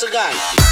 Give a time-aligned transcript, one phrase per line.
[0.00, 0.67] Portugal.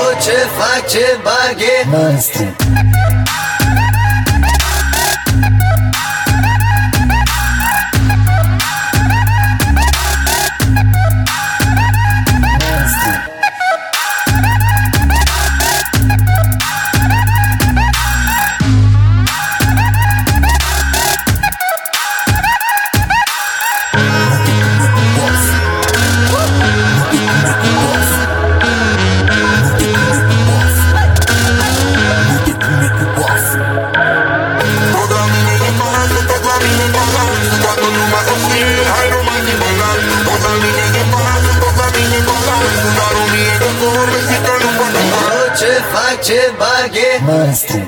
[0.00, 2.46] Oh, ce fac, ce baghe Monstru
[47.28, 47.87] monster.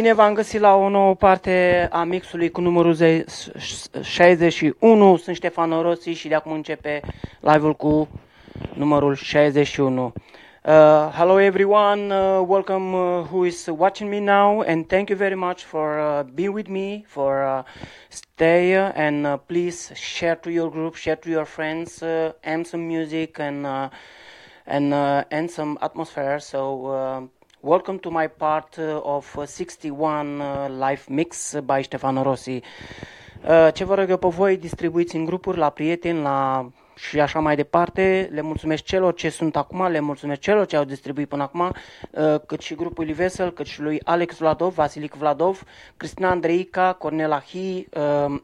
[0.00, 3.24] Bine v-am găsit la o nouă parte a mixului cu numărul ze-
[4.02, 5.16] 61.
[5.16, 7.00] Sunt Ștefan Rossi și de acum începe
[7.40, 8.08] live-ul cu
[8.74, 10.12] numărul 61.
[10.64, 10.72] Uh,
[11.16, 15.62] hello everyone, uh, welcome uh, who is watching me now and thank you very much
[15.62, 17.62] for uh, being with me, for uh,
[18.08, 22.66] stay uh, and uh, please share to your group, share to your friends uh, and
[22.66, 23.88] some music and uh,
[24.66, 26.38] and uh, and some atmosphere.
[26.38, 32.22] So uh, welcome to my part uh, of uh, 61 uh, live mix by Stefano
[32.22, 32.62] Rossi.
[33.48, 37.38] Uh, ce vă rog eu pe voi, distribuiți în grupuri, la prieteni, la și așa
[37.38, 38.28] mai departe.
[38.32, 41.60] Le mulțumesc celor ce sunt acum, le mulțumesc celor ce au distribuit până acum,
[42.10, 45.62] uh, cât și grupului Vesel, cât și lui Alex Vladov, Vasilic Vladov,
[45.96, 48.40] Cristina Andreica, Cornela Hi, uh,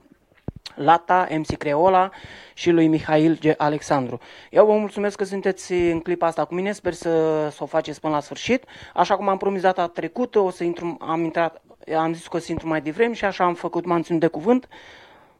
[0.77, 2.11] Lata, MC Creola
[2.55, 3.55] și lui Mihail G.
[3.57, 4.19] Alexandru.
[4.51, 8.01] Eu vă mulțumesc că sunteți în clipa asta cu mine, sper să, să o faceți
[8.01, 8.65] până la sfârșit.
[8.95, 11.63] Așa cum am promis data trecută, o să intru, am, intrat,
[11.97, 14.27] am zis că o să intru mai devreme și așa am făcut, m-am ținut de
[14.27, 14.69] cuvânt.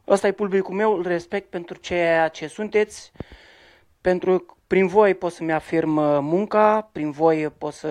[0.07, 3.11] Ăsta e publicul meu, îl respect pentru ceea ce sunteți,
[4.01, 7.87] pentru prin voi pot să-mi afirm uh, munca, prin voi pot să,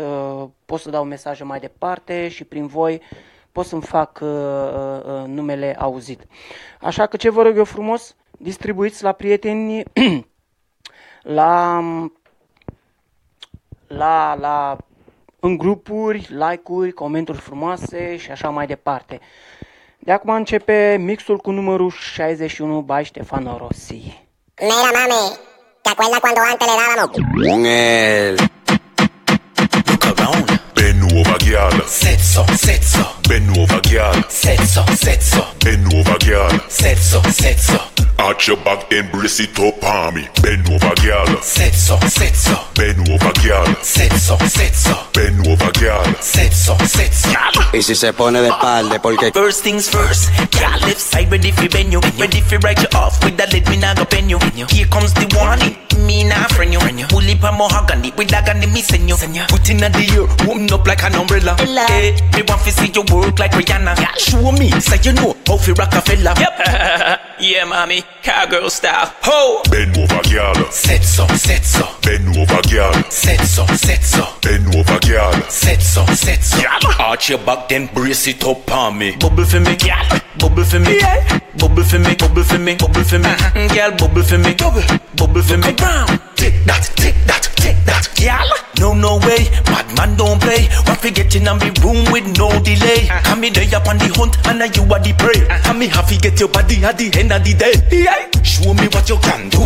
[0.65, 3.03] pot să dau mesaje mai departe și prin voi
[3.57, 6.21] pot să-mi fac uh, uh, uh, numele auzit.
[6.81, 9.83] Așa că ce vă rog eu frumos, distribuiți la prieteni,
[11.39, 11.81] la,
[13.87, 14.77] la, la,
[15.41, 19.21] în grupuri, like-uri, comentarii frumoase și așa mai departe.
[19.99, 24.25] De acum începe mixul cu numărul 61 by Stefano Rossi.
[24.61, 25.37] Mira, mami,
[25.83, 27.17] ¿te acuerdas cuando antes le dábamos?
[27.49, 28.47] Con el Look around.
[28.47, 28.56] Bend
[31.17, 31.71] over, girl.
[31.87, 34.25] Sezzo, sezzo, Bend over, girl.
[34.29, 36.61] sezzo, sezzo, Bend over, girl.
[36.69, 37.81] sezzo, sezzo,
[38.19, 40.29] Arch your back, then brace it up on me.
[40.43, 41.27] Bend over, girl.
[41.43, 43.67] sezzo, sezzo, Bend over, girl.
[43.83, 46.17] sezzo, sezzo, Bend over, girl.
[46.21, 47.29] sezzo, sezzo.
[47.73, 51.69] Y si se pone de espalda porque First things first, girl left side ready for
[51.69, 54.39] bend you, ready for write you off with that let me not go pen you.
[54.69, 56.81] Here comes the warning, me not friend you.
[57.09, 59.17] Pull up a mahogany with that gun me send you.
[59.49, 61.55] Put in the ear, warm up like an umbrella.
[61.87, 63.95] Hey, me want to see you work like Rihanna.
[64.19, 66.35] Show me, say you know how to rock a fella.
[66.39, 66.55] Yep.
[67.41, 69.13] yeah, mommy, cowgirl style.
[69.23, 70.55] Ho, Bend over, girl.
[70.71, 72.93] sezzo, sezzo, Bend over, girl.
[73.09, 74.27] sezzo, sezzo.
[74.43, 75.33] Bend over, girl.
[75.49, 76.63] Sezzo, sezzo.
[76.99, 79.17] Arch your back, then brace it up on me.
[79.17, 80.21] Bubble for me, girl.
[80.39, 81.39] Bubble for me, yeah.
[81.57, 83.27] Bubble for me, bubble for me, bubble for me.
[83.29, 83.75] Uh-huh.
[83.75, 84.83] Girl, bubble for me, bubble,
[85.17, 85.73] bubble for me.
[85.81, 86.21] Round.
[86.47, 88.47] Tick that, tick that, tick Take that, gal.
[88.79, 90.69] No, no way, bad man don't play.
[90.87, 93.11] What we get in me room with no delay.
[93.27, 95.43] Come me there up on the hunt, and now you are the prey.
[95.51, 97.75] And me have to get your body at the end of the day.
[97.91, 98.31] Yeah.
[98.47, 99.59] Show me what you can do.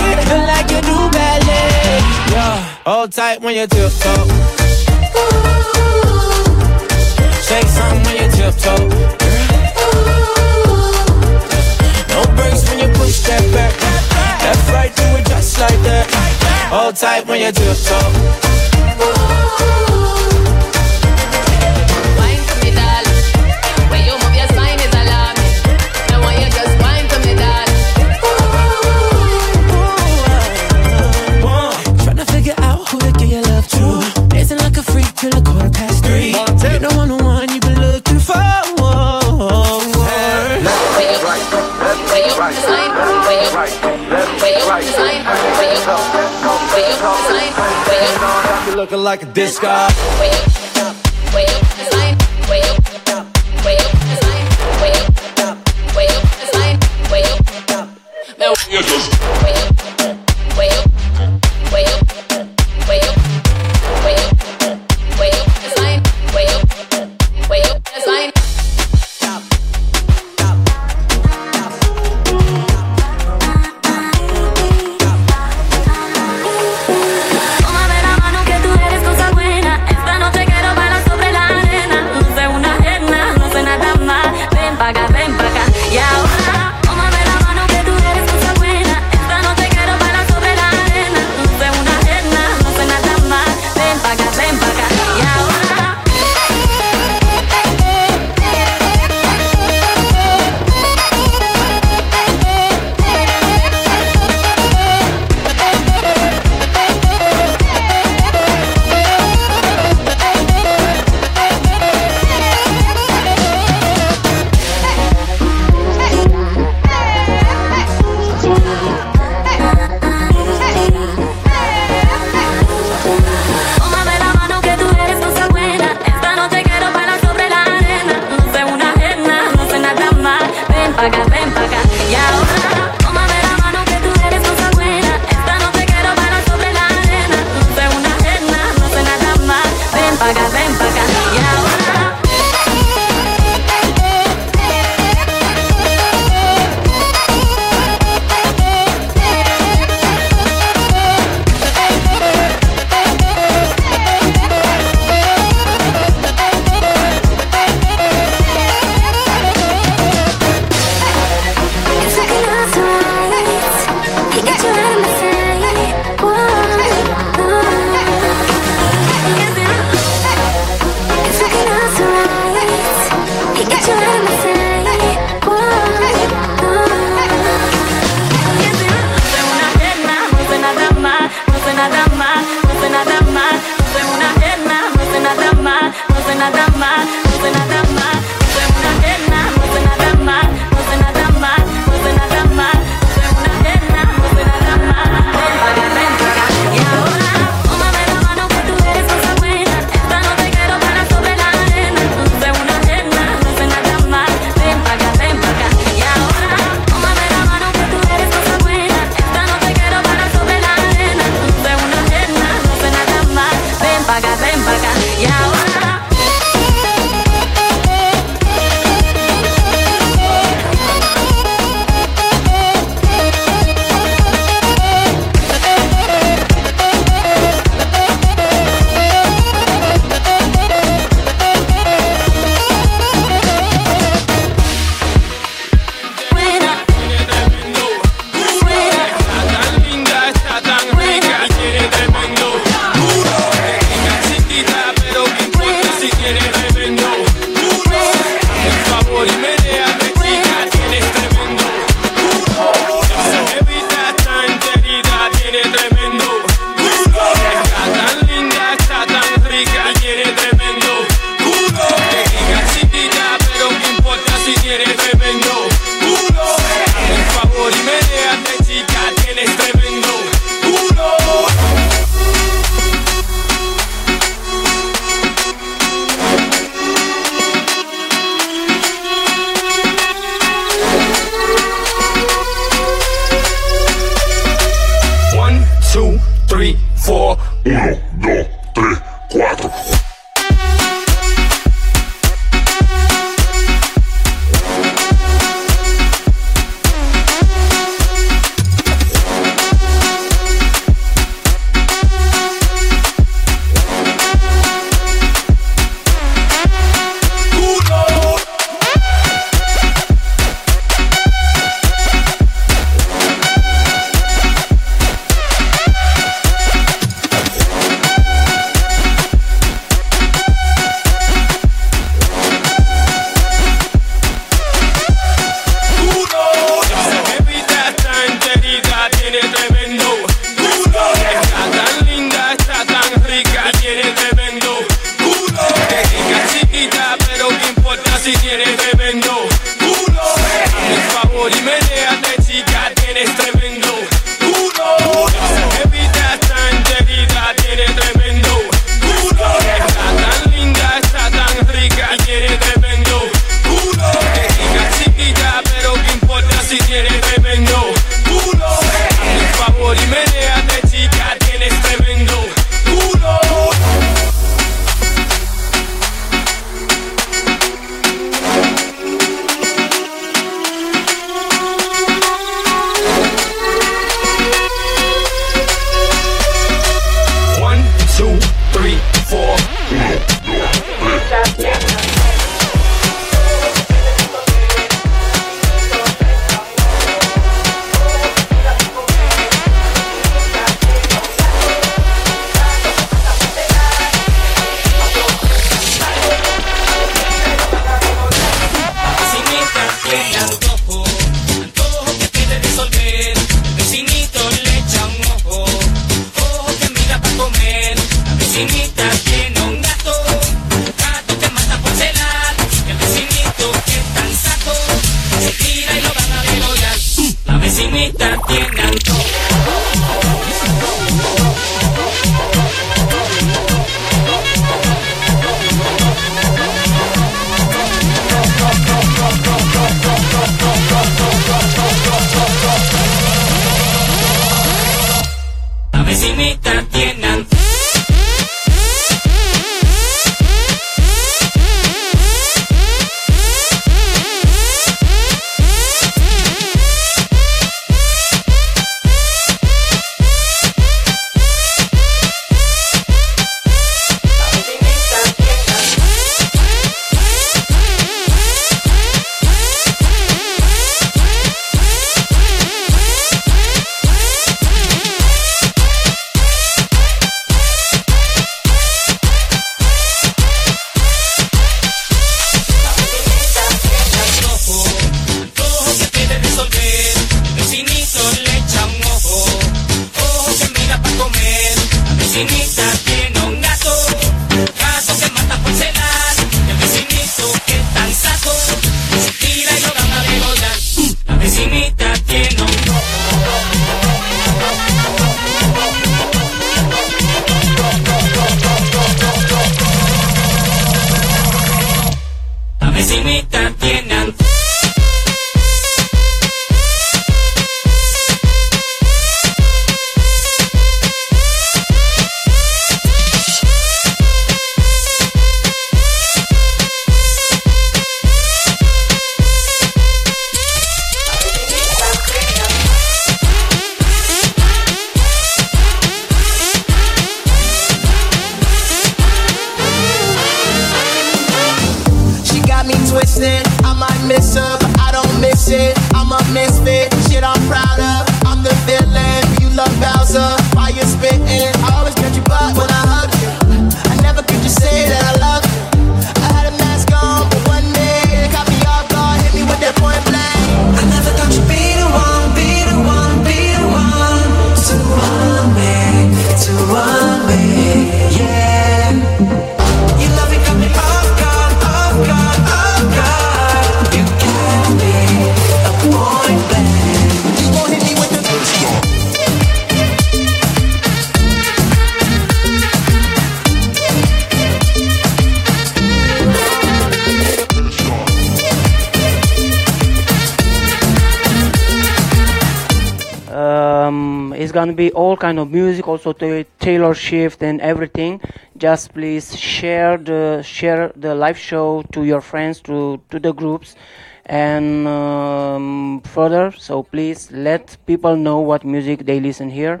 [585.40, 588.40] Kind of music, also to Taylor Swift and everything.
[588.76, 593.96] Just please share the share the live show to your friends, to to the groups,
[594.44, 596.66] and um, further.
[596.86, 600.00] So please let people know what music they listen here.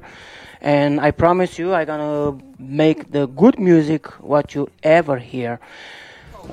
[0.62, 5.58] And I promise you, I'm gonna make the good music what you ever hear.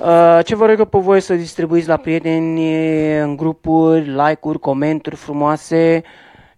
[0.00, 6.02] Uh, ce vă rog pe voi să distribuiți la prieteni în grupuri, like-uri, comentarii frumoase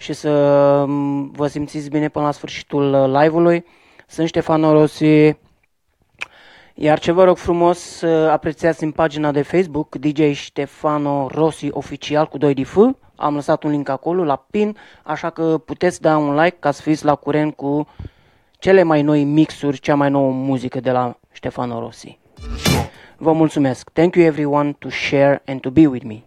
[0.01, 3.65] și să um, vă simțiți bine până la sfârșitul uh, live-ului.
[4.07, 5.37] Sunt Ștefano Rossi,
[6.75, 12.27] iar ce vă rog frumos să apreciați în pagina de Facebook DJ Ștefano Rossi Oficial
[12.27, 12.77] cu 2 de F,
[13.17, 16.83] am lăsat un link acolo la pin, așa că puteți da un like ca să
[16.83, 17.87] fiți la curent cu
[18.59, 22.19] cele mai noi mixuri, cea mai nouă muzică de la Ștefano Rossi.
[23.17, 23.91] Vă mulțumesc.
[23.91, 26.23] Thank you everyone to share and to be with me.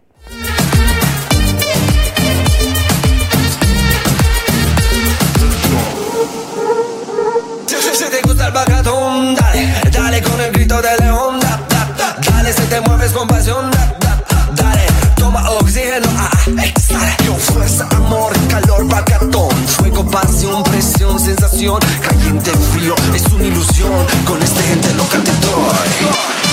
[8.66, 13.12] Bacatón, dale, dale con el grito de león, da, da, da, dale, si te mueves
[13.12, 16.30] con pasión, da, da, da, dale, toma oxígeno, ah,
[16.62, 24.06] exhala, yo fuerza, amor, calor, bacatón, fuego, pasión, presión, sensación, caliente, frío, es una ilusión,
[24.24, 26.43] con este gente loca te doy.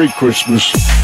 [0.00, 0.99] Merry Christmas.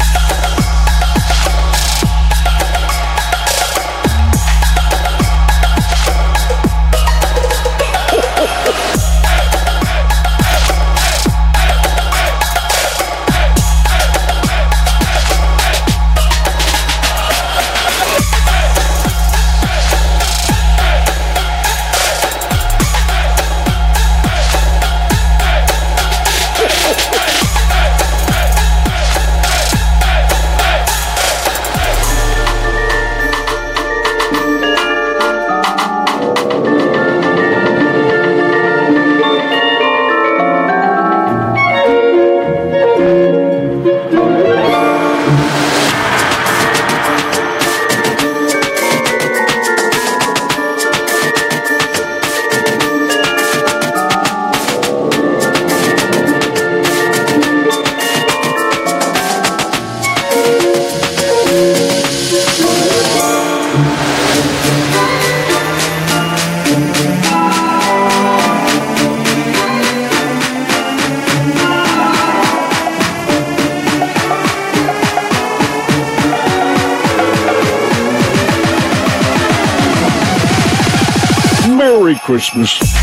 [82.37, 82.96] Christmas.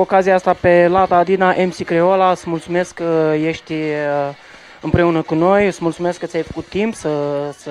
[0.00, 4.34] Ocazia asta pe Lata Adina, MC Creola, îți mulțumesc că ești uh,
[4.80, 7.10] împreună cu noi, îți mulțumesc că ți-ai făcut timp să,
[7.56, 7.70] să,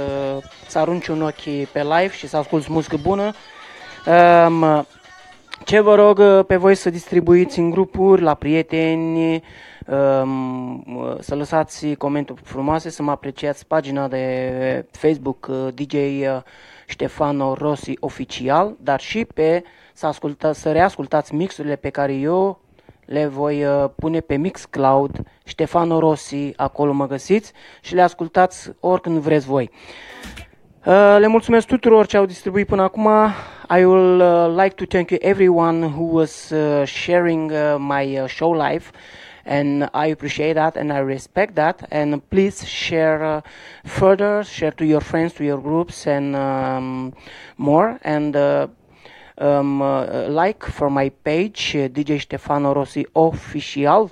[0.67, 3.33] să arunci un ochi pe live și să asculti muzică bună.
[4.05, 4.85] Um,
[5.65, 9.43] ce vă rog uh, pe voi să distribuiți în grupuri, la prieteni,
[9.87, 16.41] um, uh, să lăsați comentarii frumoase, să mă apreciați pagina de Facebook uh, DJ uh,
[16.87, 19.63] Ștefano Rossi Oficial, dar și pe
[19.99, 22.59] să, ascultați, să reascultați mixurile pe care eu
[23.05, 29.17] le voi uh, pune pe Mixcloud, Ștefano Rossi, acolo mă găsiți și le ascultați oricând
[29.17, 29.69] vreți voi.
[30.85, 33.09] Uh, le mulțumesc tuturor ce au distribuit până acum.
[33.77, 38.27] I will uh, like to thank you everyone who was uh, sharing uh, my uh,
[38.27, 38.91] show live
[39.45, 43.41] and I appreciate that and I respect that and please share uh,
[43.83, 47.13] further share to your friends to your groups and um,
[47.57, 48.67] more and uh,
[49.39, 54.11] um, uh, like for my page uh, DJ Stefano Rossi official.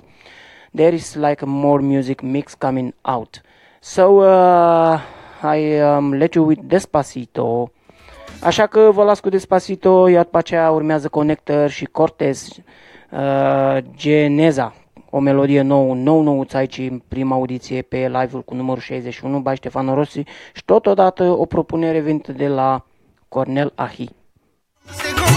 [0.74, 3.40] There is like a more music mix coming out.
[3.80, 5.00] So uh,
[5.42, 7.70] I um, let you with Despacito.
[8.42, 12.48] Așa că vă las cu Despacito, iar după aceea urmează Connector și Cortez,
[13.10, 14.74] uh, Geneza,
[15.10, 19.56] o melodie nouă, nou nouț aici în prima audiție pe live-ul cu numărul 61, by
[19.56, 20.22] Stefano Rossi.
[20.52, 22.84] Și totodată o propunere venită de la
[23.28, 24.17] Cornel Ahi.
[24.92, 25.27] Seguro.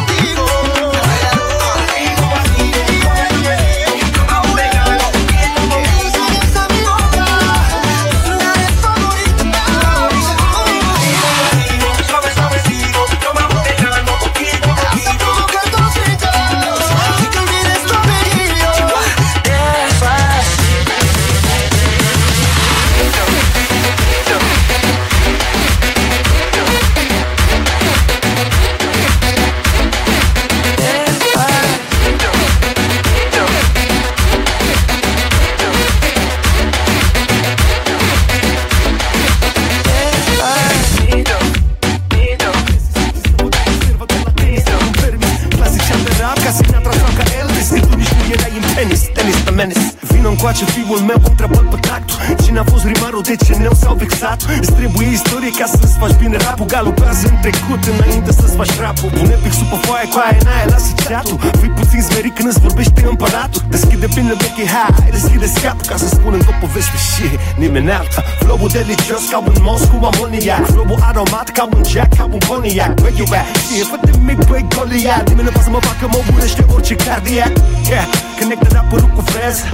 [50.52, 52.16] face, facem fiul meu întrebând pe tactul
[52.52, 54.40] Cine a fost rimarul, de ce neu sau vexat?
[54.62, 56.66] Îți trebuie istorie ca să-ți faci bine rapul.
[56.74, 60.92] Galupează în trecut înainte să-ți faci rapul Pune pixul pe foaie, cu aia n-aia, lasă
[61.06, 61.38] ceatul.
[61.62, 63.62] Fii puțin smerit când îți vorbește împăratul.
[63.74, 67.26] Deschide bine veche, hai, deschide scatul Ca să spun încă o poveste și
[67.62, 72.26] nimeni alta Flow-ul delicios ca un mos cu amoniac Flow-ul aromat ca un jack, ca
[72.36, 73.48] un cognac Where you at?
[73.66, 76.96] Și fă de mic, băi, Goliat Nimeni nu poate să mă facă, mă urăște orice
[77.06, 77.52] cardiac.
[77.92, 78.06] Yeah,
[78.40, 79.66] connected rapperul cu freză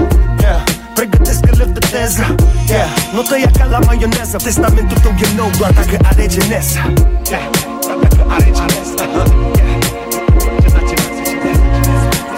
[0.43, 0.61] Yeah,
[0.97, 2.35] pregătesc că lev de teză
[2.69, 6.93] Yeah, nu tăia ca la maioneză Testamentul tău e nou doar dacă are geneză
[7.29, 7.49] Yeah,
[7.81, 9.03] doar dacă are geneză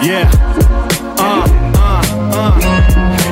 [0.02, 0.28] Yeah,
[1.18, 2.80] uh, uh, uh.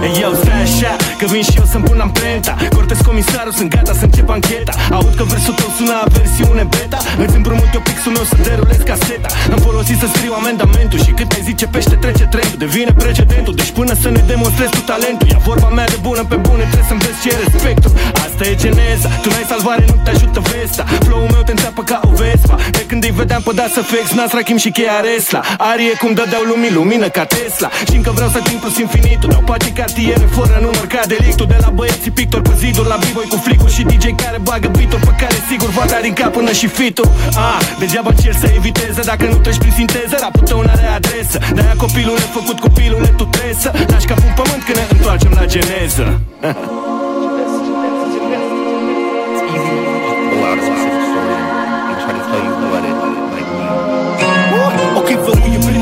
[0.02, 3.92] Ei, eu stai așa, că vin și eu să-mi pun amprenta Cortez comisarul, sunt gata
[4.00, 4.72] să încep ancheta.
[4.96, 7.00] Aud că versul tău sună a versiune beta.
[7.24, 9.28] Îți împrumut eu pixul meu să derulez caseta.
[9.54, 12.58] Am folosit să scriu amendamentul Și cât ai zice pește trece trendul.
[12.64, 15.28] Devine precedentul Deci până până să ne demonstrezi tu talentul.
[15.28, 17.92] Ia vorba mea de bună pe bune, trebuie să-mi vezi ce e respectul.
[18.24, 22.00] Asta e geneza, tu n-ai salvare, nu te ajută vesta Flow-ul meu te înțeapă ca
[22.08, 22.56] o vespa.
[22.70, 25.40] De când îi vedeam pe da să fix, nas, rachim și cheia resla.
[25.70, 27.68] Arie cum dădeau lumii lumină ca Tesla.
[27.86, 31.58] Știm că vreau să timp plus infinitul Dau pace cartiere fără număr ca delictul De
[31.64, 35.12] la băieții pictori cu ziduri, la b-boy cu flicuri Și DJ care bagă beat pe
[35.22, 37.08] care sigur va da din cap până și fitul.
[37.48, 41.74] Ah, degeaba cer să eviteze dacă nu treci prin sinteză Rapul tău n-are adresă De-aia
[41.84, 45.32] copilul e făcut cu pilule, tu trebuie să Lași ca un pământ când ne întoarcem
[45.40, 46.20] la geneză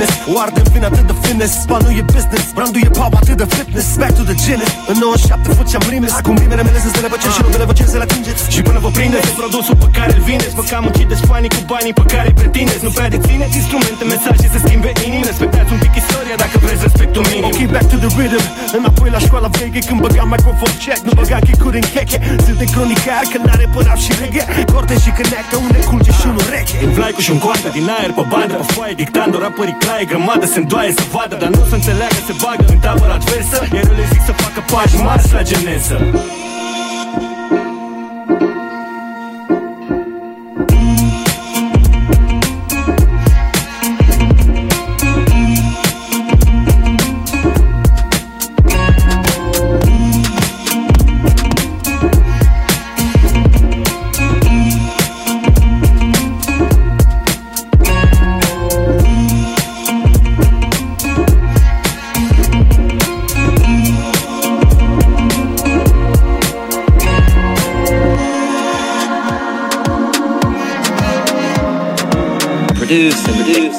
[0.07, 0.33] nu e business.
[0.33, 3.87] O ardem vin atât de fitness Banul e business, brandul e pop atât de fitness.
[4.01, 7.33] Back to the genesis În 97 făceam rimes Acum rimele mele sunt stele pe cer
[7.37, 8.43] și nu de le vă cer să le atingeți.
[8.55, 11.61] Și până vă prindeți e produsul pe care îl vindeți Vă cam ucideți fanii cu
[11.73, 12.83] banii pe care îi pretindeți.
[12.87, 17.23] Nu prea dețineți instrumente, mesaje să schimbe inimi Respectați un pic istoria dacă vreți respectul
[17.31, 17.45] minim.
[17.51, 18.45] Ok, back to the rhythm.
[18.79, 22.19] Înapoi la școala veche când băgam microfon check Nu băga chicuri în cheche.
[22.45, 26.25] Sunt de cronicar că n-are pe rap și reggae Corte și căneacă, unde culge și
[26.31, 26.77] unul reche.
[26.87, 30.47] Un vlaicu și un coartă din aer pe bandă pe foaie Dictando rapării claie, grămadă
[30.47, 33.95] se îndoaie să vadă Dar nu se înțeleagă, se bagă în tabără adversă Iar eu
[33.97, 35.97] le zic să facă pași mari la geneză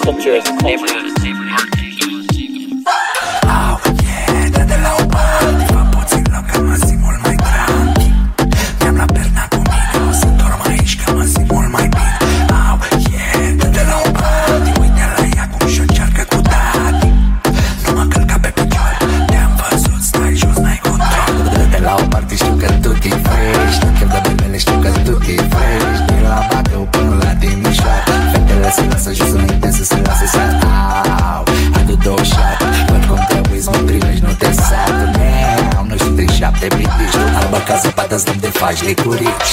[0.08, 1.07] culture culture.
[38.18, 39.52] Ca zăpadă, stăm de faci licurici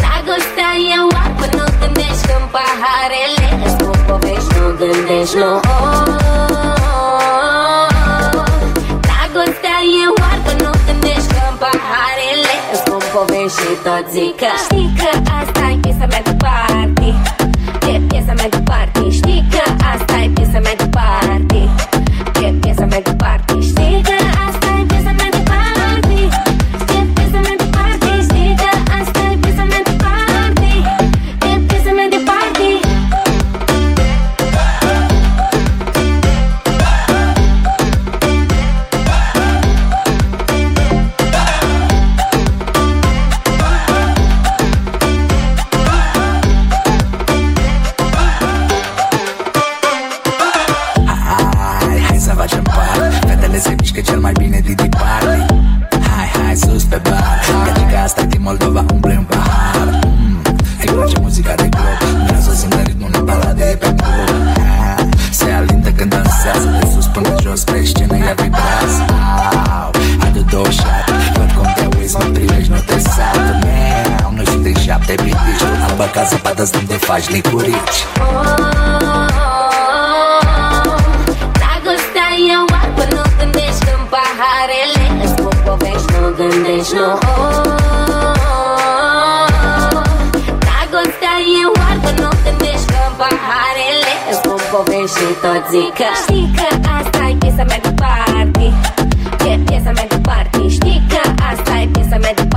[0.00, 5.52] Dragostea e oapă, nu gândești în paharele Îți spun povești, nu gândești, nu.
[9.06, 14.88] Dragostea e oapă, nu gândești în paharele Îți spun povești și tot zic că Știi
[15.00, 16.22] că asta e piesa mea
[76.98, 77.98] zăpadă, stăm de faci licurici.
[81.60, 85.04] Dragostea e oapă, nu gândești în paharele.
[85.22, 87.08] Îți spun povești, nu gândești, nu.
[90.64, 94.12] Dragostea e oapă, nu gândești în paharele.
[94.30, 96.68] Îți spun povești și tot zic că Știi că
[96.98, 98.68] asta e piesa mea de party.
[99.50, 100.62] E piesa mea de party.
[100.76, 101.20] Știi că
[101.50, 102.55] asta e piesa mea de party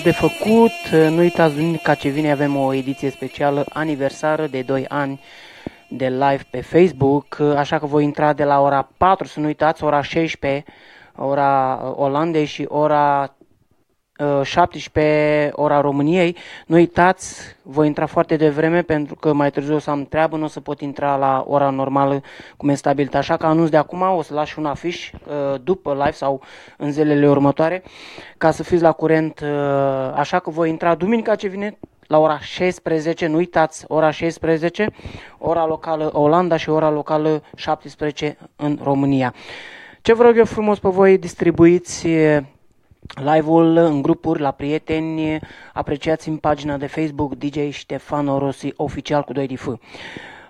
[0.00, 1.10] anunț de făcut.
[1.10, 5.20] Nu uitați duminica ce vine avem o ediție specială aniversară de 2 ani
[5.88, 9.84] de live pe Facebook, așa că voi intra de la ora 4, să nu uitați,
[9.84, 10.64] ora 16,
[11.16, 13.36] ora Olandei și ora
[14.18, 16.36] uh, 17 ora României.
[16.66, 20.44] Nu uitați, voi intra foarte devreme pentru că mai târziu o să am treabă, nu
[20.44, 22.20] o să pot intra la ora normală
[22.56, 23.14] cum e stabilit.
[23.14, 26.42] Așa că anunț de acum, o să las și un afiș uh, după live sau
[26.76, 27.82] în zilele următoare
[28.40, 32.38] ca să fiți la curent, uh, așa că voi intra duminica ce vine la ora
[32.38, 34.88] 16, nu uitați, ora 16,
[35.38, 39.34] ora locală Olanda și ora locală 17 în România.
[40.02, 42.38] Ce vă rog eu frumos pe voi, distribuiți uh,
[43.14, 45.38] live-ul în grupuri, la prieteni,
[45.72, 49.64] apreciați în pagina de Facebook DJ Ștefan Orosi, oficial cu 2DF.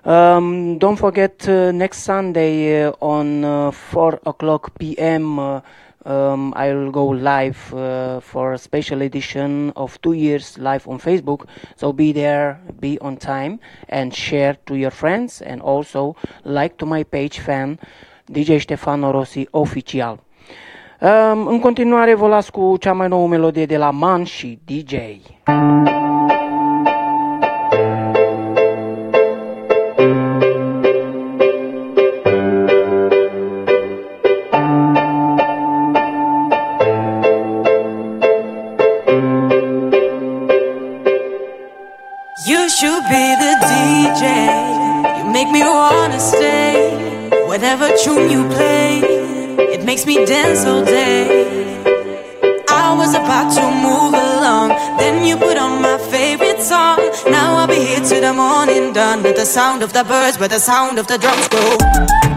[0.05, 5.37] Um, don't forget uh, next Sunday on uh, 4 o'clock p.m.
[5.37, 5.61] Uh,
[6.05, 11.47] um, I'll go live uh, for a special edition of two years live on Facebook.
[11.77, 16.87] So be there, be on time, and share to your friends, and also like to
[16.87, 17.79] my page fan
[18.31, 20.19] DJ Stefano Rossi Official.
[21.01, 23.91] Um, în continuare vă las cu cea mai nouă melodie de la
[24.65, 24.95] DJ.
[45.61, 46.73] you wanna stay.
[47.47, 49.01] Whatever tune you play,
[49.75, 51.27] it makes me dance all day.
[52.69, 56.99] I was about to move along, then you put on my favorite song.
[57.37, 60.51] Now I'll be here till the morning dawn with the sound of the birds, with
[60.51, 62.30] the sound of the drums go.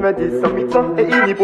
[0.00, 1.34] 90, 10800 et il dit.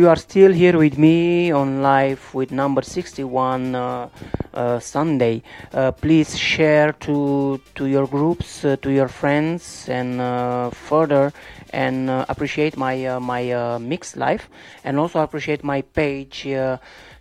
[0.00, 4.08] you are still here with me on live with number 61 uh,
[4.54, 5.42] uh, Sunday.
[5.74, 11.32] Uh, please share to to your groups, uh, to your friends, and uh, further,
[11.72, 13.42] and uh, appreciate my my
[13.78, 14.48] mix live,
[14.84, 16.46] and also appreciate my page,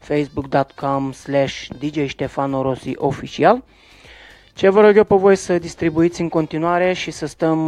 [0.09, 3.63] facebook.com/slash DJ Stefano Rossi official.
[4.53, 7.59] Ce vă rog eu pe voi să distribuiți în continuare și să stăm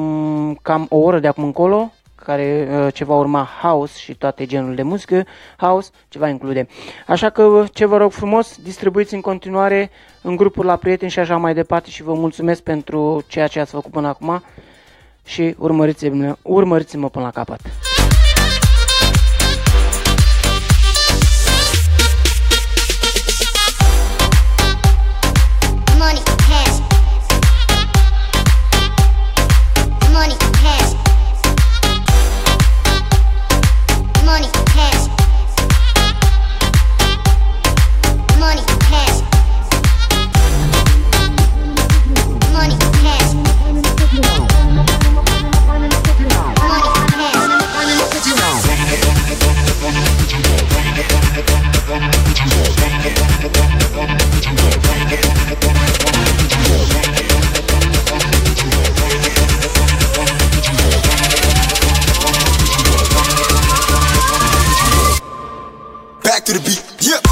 [0.62, 1.92] cam o oră de acum încolo
[2.26, 5.26] care uh, ce va urma house și toate genurile de muzică
[5.58, 6.68] house, ce va include.
[7.08, 9.90] Așa că uh, ce vă rog frumos, distribuiți în continuare
[10.22, 13.72] în grupuri la prieteni și așa mai departe și vă mulțumesc pentru ceea ce ați
[13.72, 14.44] făcut până acum
[15.24, 17.60] și urmăriți-mă, urmăriți-mă până la capăt.
[66.42, 67.08] Back to the beat.
[67.08, 67.31] Yeah.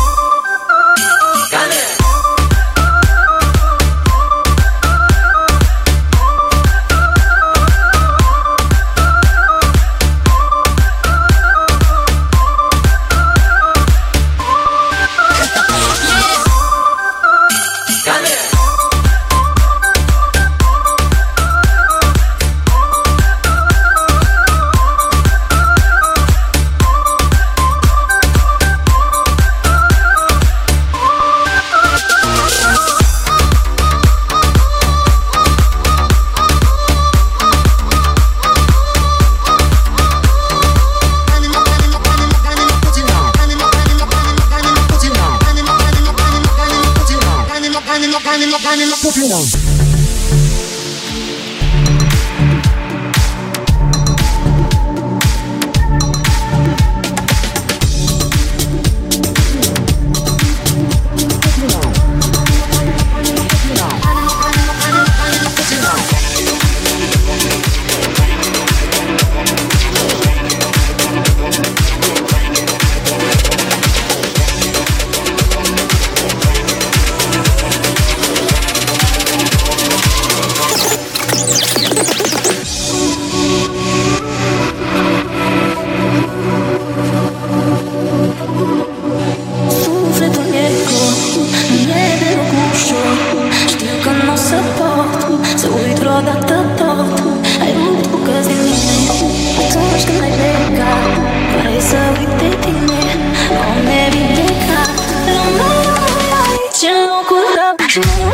[107.89, 108.28] Natural.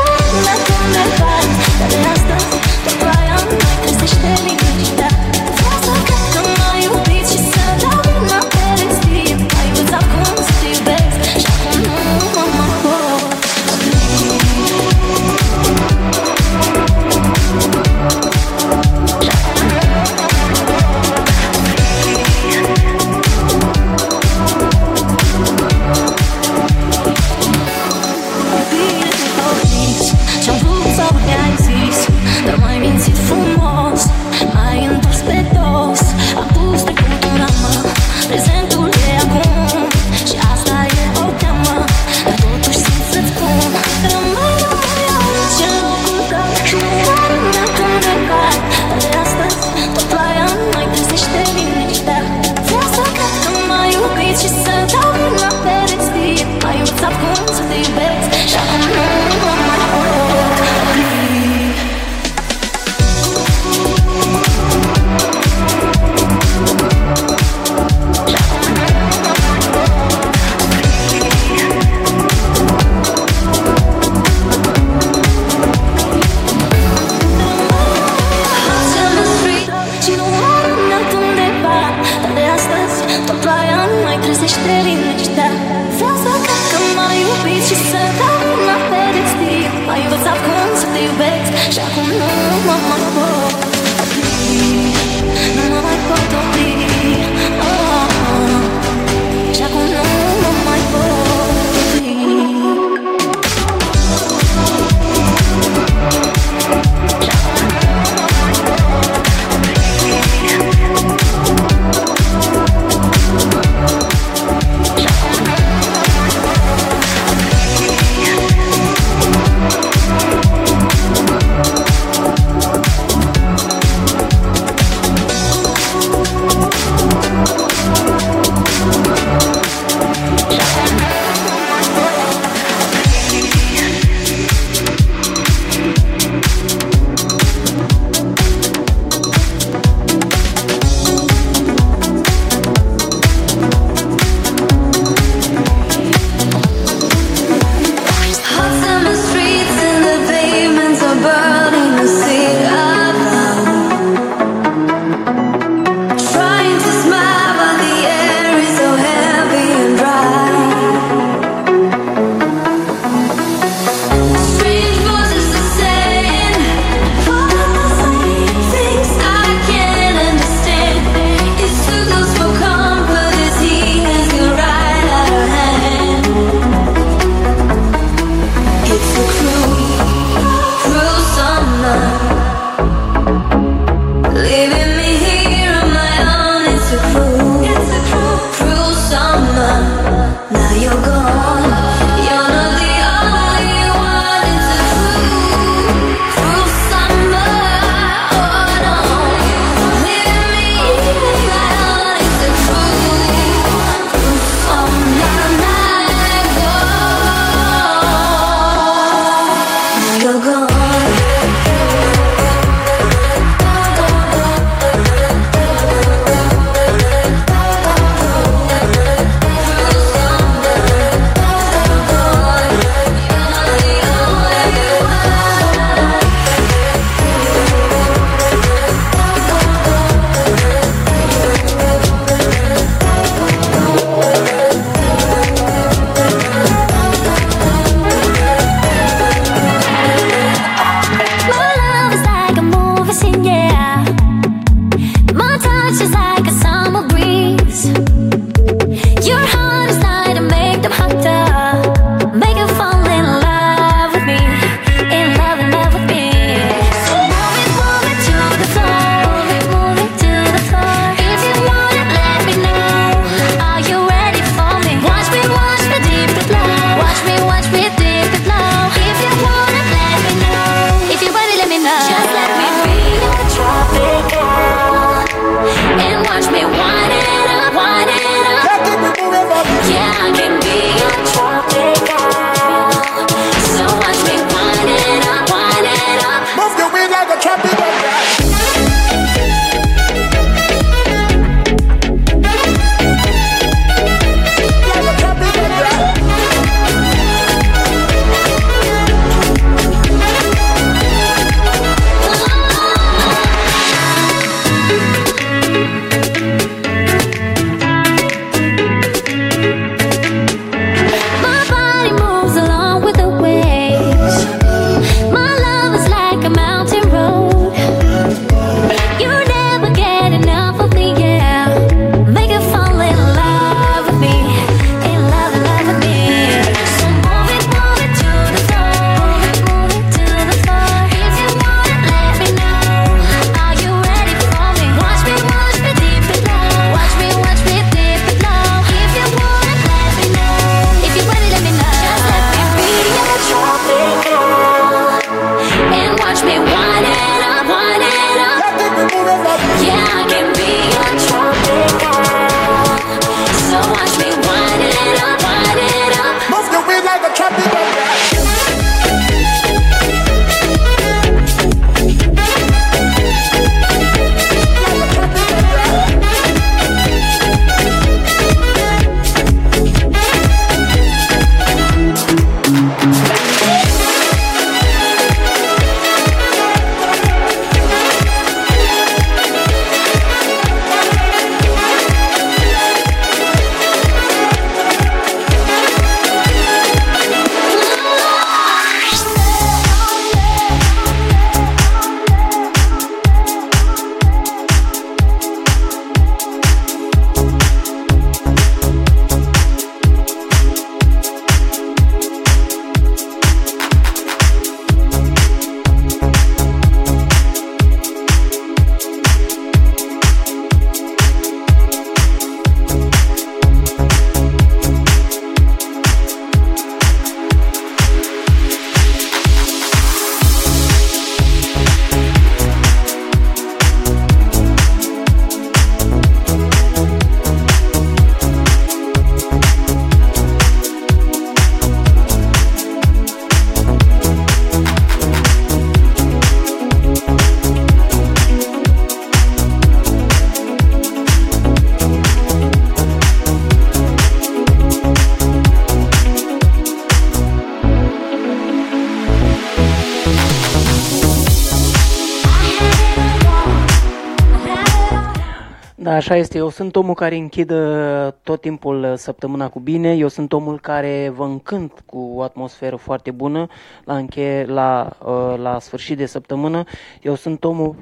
[456.26, 456.58] Așa este.
[456.58, 460.14] Eu sunt omul care închid uh, tot timpul uh, săptămâna cu bine.
[460.14, 463.68] Eu sunt omul care vă încânt cu o atmosferă foarte bună
[464.04, 466.84] la, înche- la, uh, la sfârșit de săptămână.
[467.22, 467.96] Eu sunt omul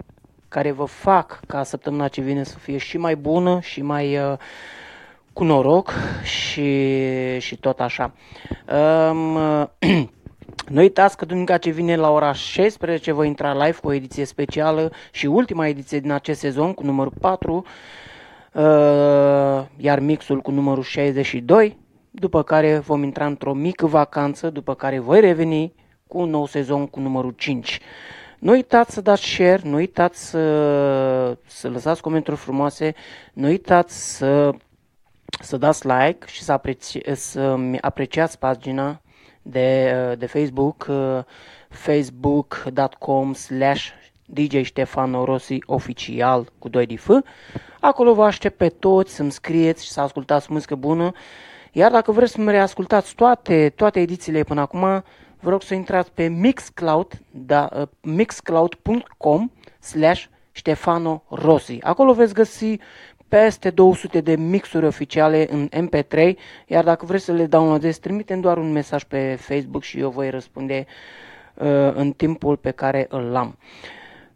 [0.47, 4.37] care vă fac ca săptămâna ce vine să fie și mai bună și mai uh,
[5.33, 5.93] cu noroc
[6.23, 8.13] și, și tot așa.
[9.11, 9.37] Um,
[10.69, 14.25] Nu uitați că duminica ce vine la ora 16 voi intra live cu o ediție
[14.25, 17.63] specială și ultima ediție din acest sezon cu numărul 4, uh,
[19.77, 21.77] iar mixul cu numărul 62,
[22.11, 25.73] după care vom intra într-o mică vacanță, după care voi reveni
[26.07, 27.79] cu un nou sezon cu numărul 5.
[28.39, 32.93] Nu uitați să dați share, nu uitați să, să lăsați comentarii frumoase,
[33.33, 34.53] nu uitați să,
[35.39, 39.01] să dați like și să, apreci, să apreciați pagina
[39.41, 41.19] de, uh, de Facebook, uh,
[41.69, 43.89] facebook.com slash
[44.25, 47.09] DJ Ștefano Rossi oficial cu 2 de F.
[47.85, 51.11] Acolo vă aștept pe toți să-mi scrieți și să ascultați muzică bună.
[51.71, 55.03] Iar dacă vreți să-mi reascultați toate, toate edițiile până acum,
[55.39, 61.77] vă rog să intrați pe Mixcloud, da, uh, mixcloud.com slash Ștefano Rossi.
[61.81, 62.77] Acolo veți găsi
[63.27, 66.33] peste 200 de mixuri oficiale în MP3,
[66.67, 70.29] iar dacă vreți să le downloadezi, trimitem doar un mesaj pe Facebook și eu voi
[70.29, 70.85] răspunde
[71.53, 73.57] uh, în timpul pe care îl am.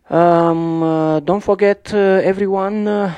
[0.10, 3.14] Um, uh, don't forget, uh, everyone, uh,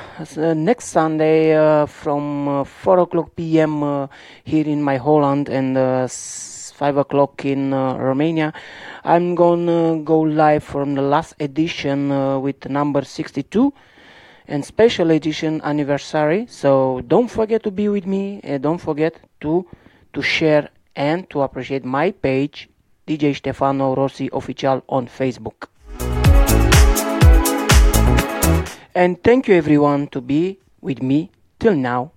[0.56, 4.10] next Sunday from uh, 4 o'clock p.m.
[4.44, 8.53] Here in my Holland and uh, 5 o'clock in uh, Romania,
[9.03, 13.72] I'm gonna go live from the last edition uh, with number 62
[14.48, 16.48] and special edition anniversary.
[16.49, 18.40] So don't forget to be with me.
[18.44, 19.68] And don't forget to
[20.14, 22.68] to share and to appreciate my page,
[23.07, 25.69] DJ Stefano Rossi Official on Facebook.
[29.00, 32.12] And thank you everyone to be with me till now.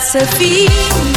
[0.00, 1.09] Să fim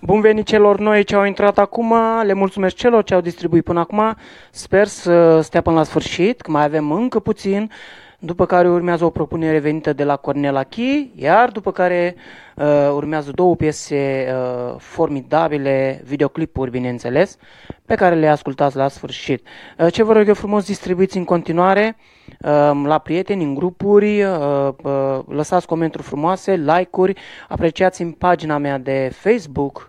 [0.00, 3.80] Bun venit celor noi ce au intrat acum, le mulțumesc celor ce au distribuit până
[3.80, 4.16] acum,
[4.50, 7.70] sper să stea până la sfârșit, că mai avem încă puțin
[8.22, 12.14] după care urmează o propunere venită de la Cornel Achi, iar după care
[12.56, 17.36] uh, urmează două piese uh, formidabile, videoclipuri, bineînțeles,
[17.86, 19.46] pe care le ascultați la sfârșit.
[19.78, 21.96] Uh, ce vă rog eu frumos, distribuiți în continuare
[22.28, 28.78] uh, la prieteni, în grupuri, uh, uh, lăsați comentarii frumoase, like-uri, apreciați în pagina mea
[28.78, 29.88] de Facebook,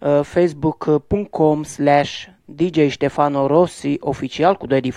[0.00, 4.92] uh, facebook.com slash DJ Ștefano Rossi, oficial cu Daddy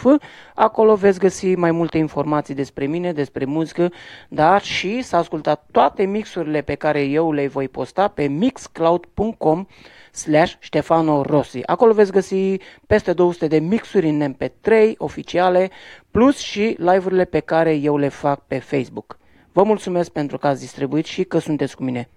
[0.56, 3.92] Acolo veți găsi mai multe informații despre mine, despre muzică,
[4.30, 9.66] dar și să ascultați toate mixurile pe care eu le voi posta pe mixcloud.com
[10.12, 11.66] slash Ștefano Rossi.
[11.66, 15.70] Acolo veți găsi peste 200 de mixuri în MP3 oficiale,
[16.12, 19.18] plus și live-urile pe care eu le fac pe Facebook.
[19.52, 22.10] Vă mulțumesc pentru că ați distribuit și că sunteți cu mine.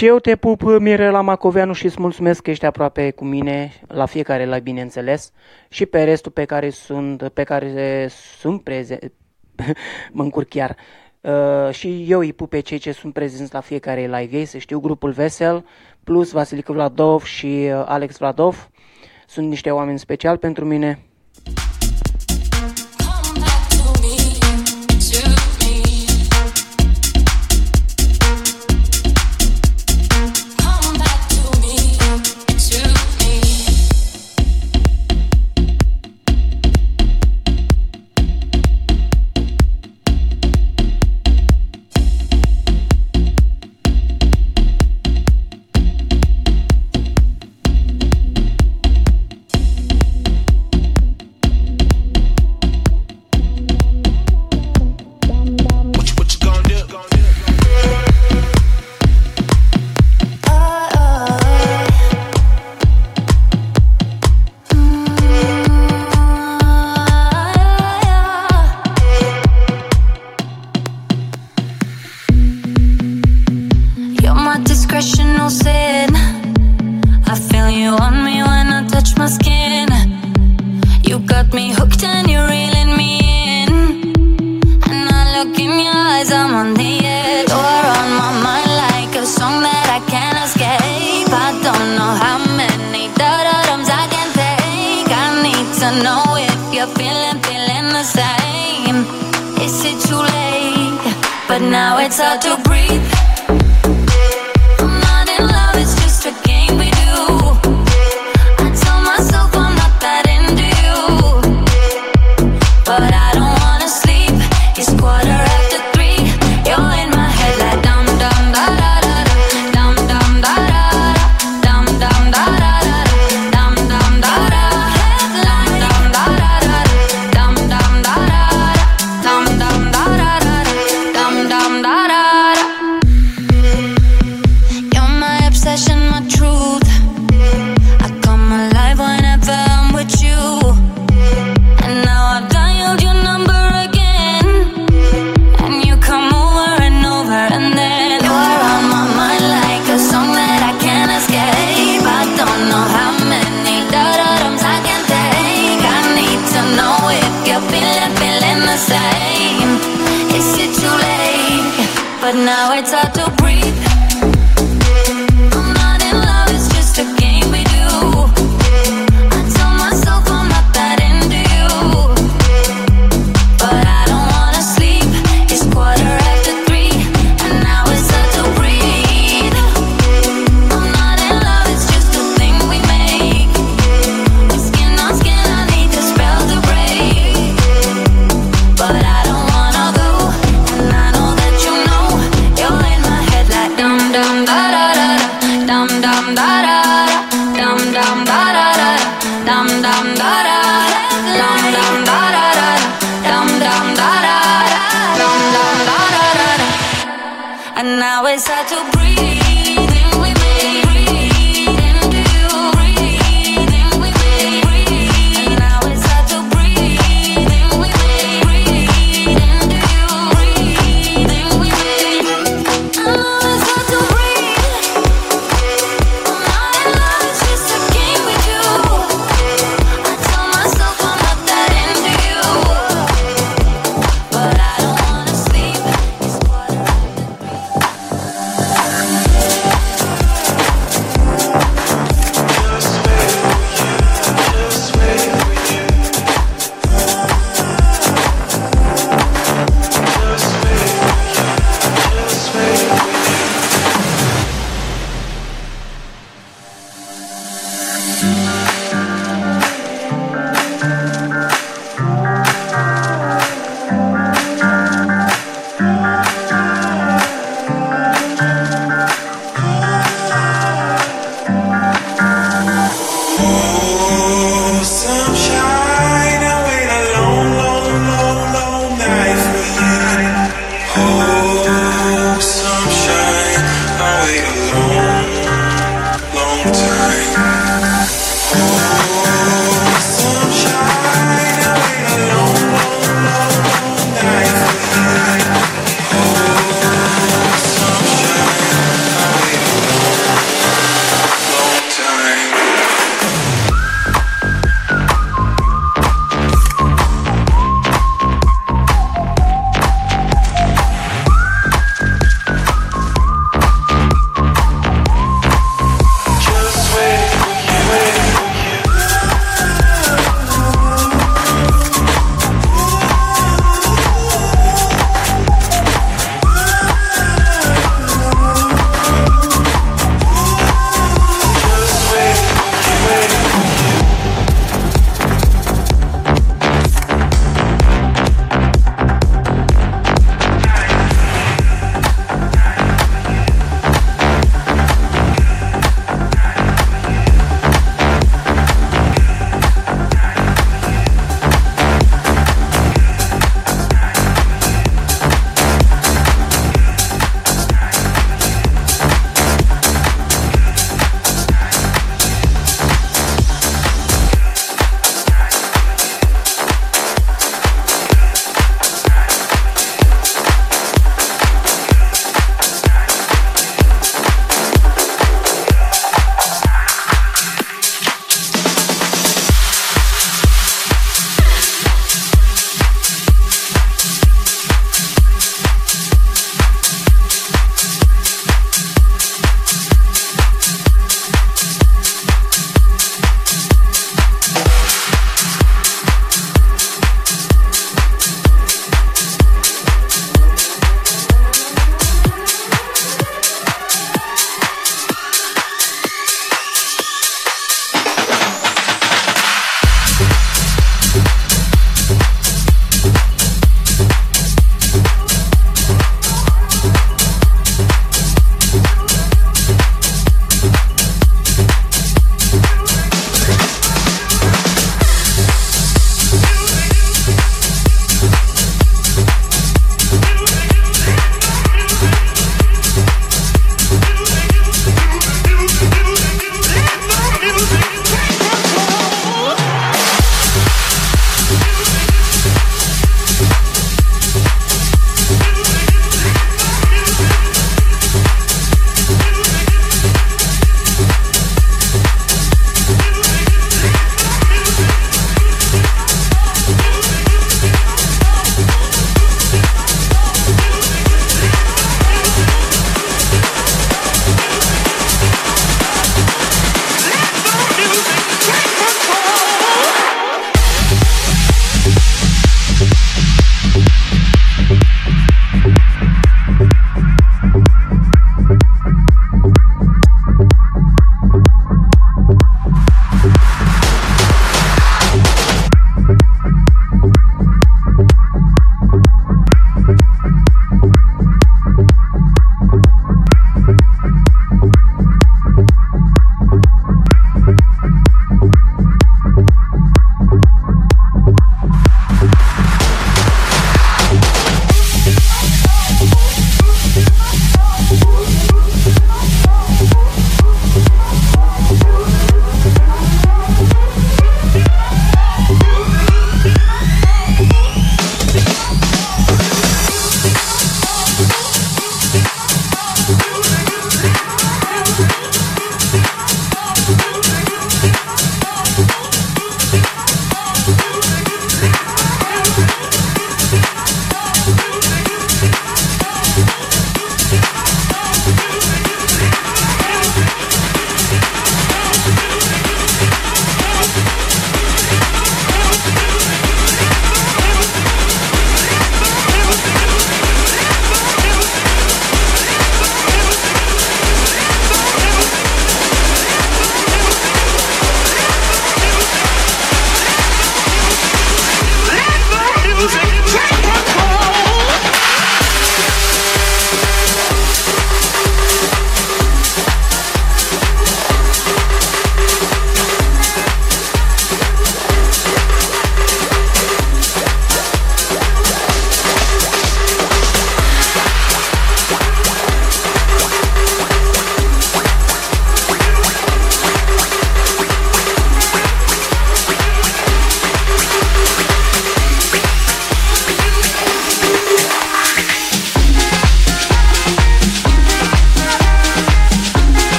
[0.00, 4.06] Și eu te pup, Mirela Macoveanu, și îți mulțumesc că ești aproape cu mine, la
[4.06, 5.32] fiecare la bineînțeles,
[5.68, 8.06] și pe restul pe care sunt, pe care
[8.38, 9.12] sunt prezent,
[10.12, 10.76] mă încurc chiar,
[11.20, 14.58] Uh, și eu îi pup pe cei ce sunt prezenți la fiecare live ei, să
[14.58, 15.64] știu, grupul Vesel,
[16.04, 18.70] plus Vasilic Vladov și uh, Alex Vladov.
[19.26, 21.09] Sunt niște oameni special pentru mine.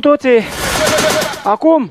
[0.00, 0.42] Cu toții!
[1.44, 1.90] Acum!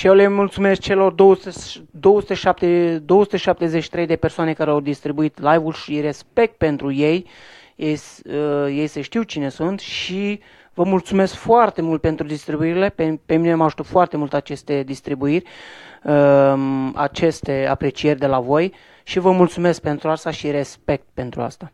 [0.00, 1.50] Și eu le mulțumesc celor 200,
[1.90, 7.26] 207, 273 de persoane care au distribuit live-ul și respect pentru ei.
[7.76, 10.40] Ei, s- uh, ei se știu cine sunt și
[10.74, 12.88] vă mulțumesc foarte mult pentru distribuirile.
[12.88, 15.44] Pe, pe mine mă ajută foarte mult aceste distribuiri,
[16.04, 21.72] um, aceste aprecieri de la voi și vă mulțumesc pentru asta și respect pentru asta.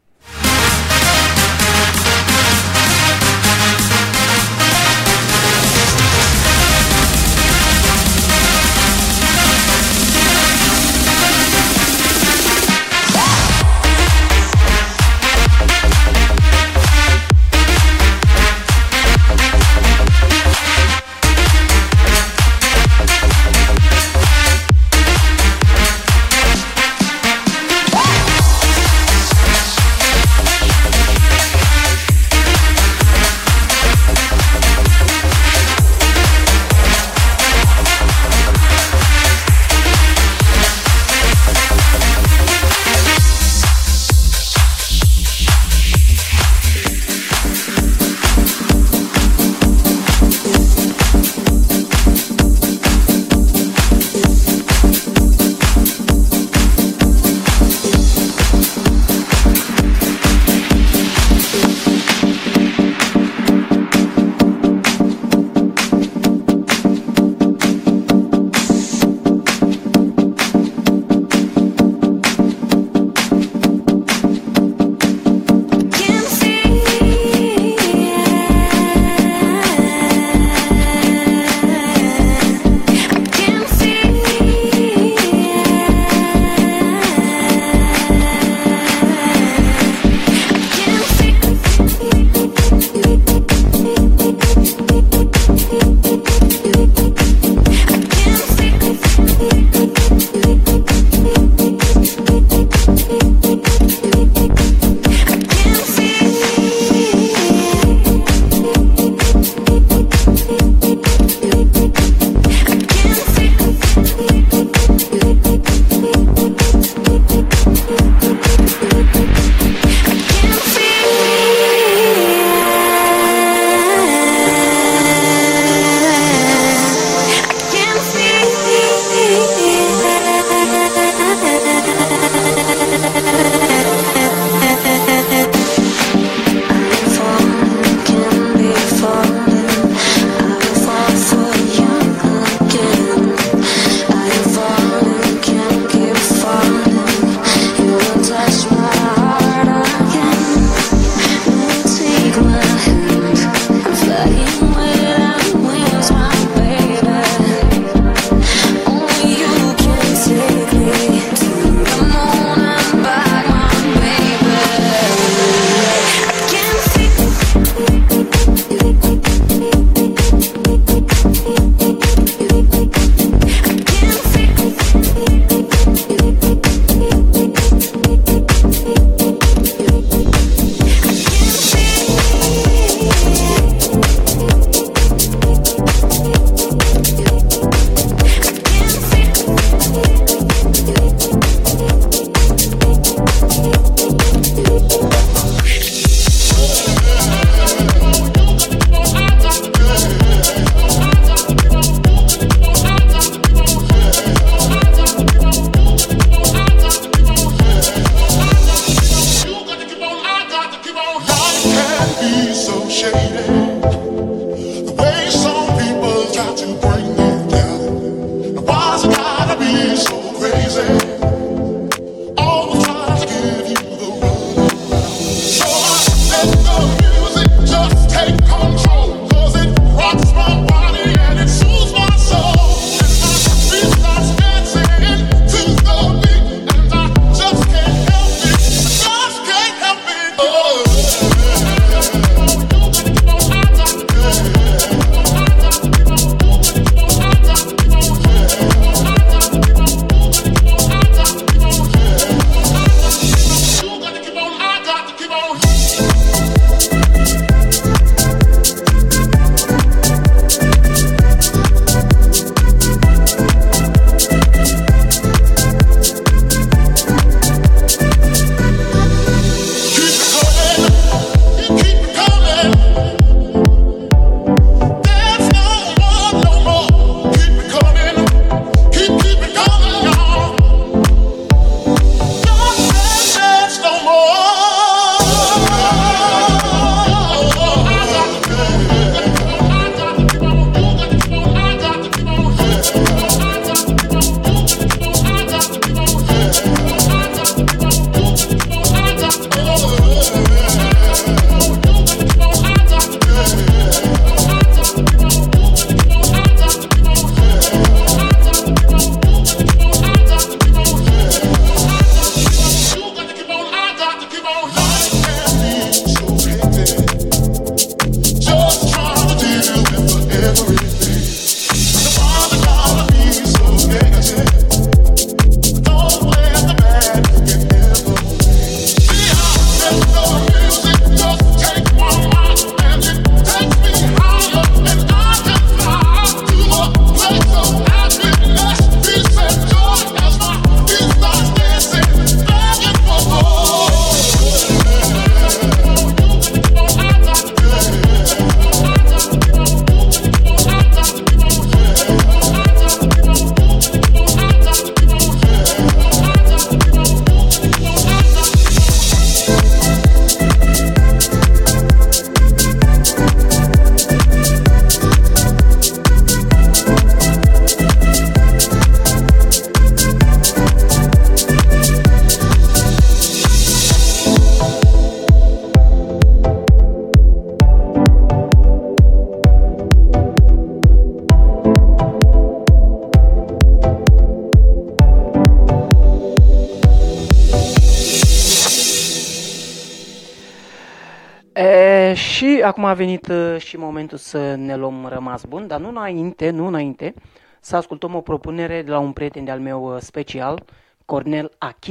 [392.66, 396.66] Acum a venit uh, și momentul să ne luăm rămas bun, dar nu înainte, nu
[396.66, 397.14] înainte,
[397.60, 400.64] să ascultăm o propunere de la un prieten de-al meu uh, special,
[401.04, 401.90] Cornel Achi,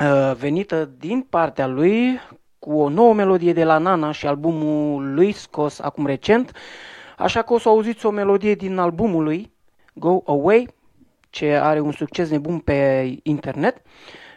[0.00, 2.20] uh, venită din partea lui
[2.58, 6.52] cu o nouă melodie de la Nana și albumul lui scos acum recent,
[7.16, 9.52] așa că o să auziți o melodie din albumul lui,
[9.94, 10.68] Go Away,
[11.30, 13.82] ce are un succes nebun pe internet.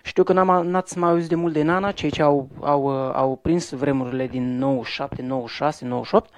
[0.03, 3.11] Știu că n-am, n-ați mai auzit de mult de Nana, cei ce au, au, uh,
[3.13, 6.29] au prins vremurile din 97, 96, 98.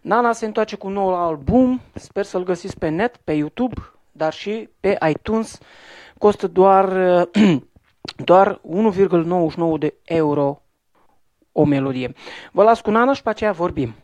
[0.00, 3.74] Nana se întoarce cu un nou album, sper să-l găsiți pe net, pe YouTube,
[4.12, 5.58] dar și pe iTunes.
[6.18, 7.60] Costă doar, uh,
[8.30, 8.60] doar
[9.74, 10.60] 1,99 de euro
[11.52, 12.12] o melodie.
[12.52, 13.94] Vă las cu Nana și pe aceea vorbim.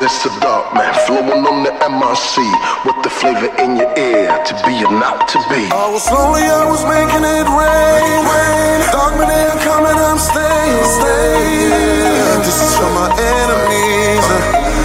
[0.00, 2.38] It's a dark man flowing on the MRC
[2.86, 5.66] with the flavor in your ear to be or not to be.
[5.74, 8.18] I was lonely, I was making it rain.
[8.22, 8.78] rain.
[8.94, 12.46] Dog man, they're coming, I'm staying, staying.
[12.46, 14.22] This is for my enemies,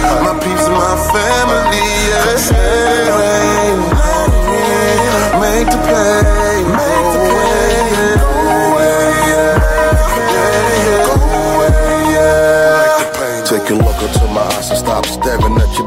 [0.02, 1.78] uh, my peeps and my family.
[2.10, 2.83] Yeah,